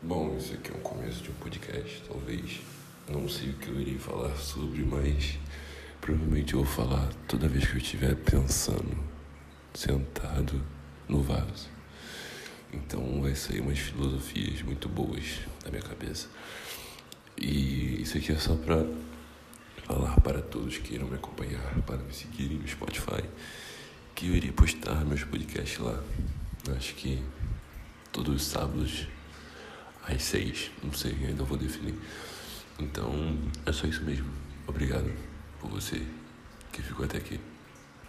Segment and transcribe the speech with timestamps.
[0.00, 2.60] Bom, isso aqui é um começo de um podcast, talvez.
[3.08, 5.36] Não sei o que eu irei falar sobre, mas
[6.00, 8.96] provavelmente eu vou falar toda vez que eu estiver pensando,
[9.74, 10.62] sentado
[11.08, 11.68] no vaso.
[12.72, 16.28] Então vai sair umas filosofias muito boas da minha cabeça.
[17.36, 18.86] E isso aqui é só pra
[19.82, 23.24] falar para todos que irão me acompanhar, para me seguirem no Spotify,
[24.14, 26.00] que eu irei postar meus podcasts lá.
[26.76, 27.20] Acho que
[28.12, 29.08] todos os sábados
[30.08, 31.94] às seis, não sei, ainda vou definir.
[32.78, 33.12] Então
[33.66, 34.30] é só isso mesmo.
[34.66, 35.10] Obrigado
[35.60, 36.02] por você
[36.72, 37.38] que ficou até aqui.